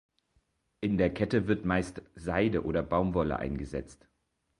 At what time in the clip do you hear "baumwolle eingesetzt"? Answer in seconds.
2.81-4.09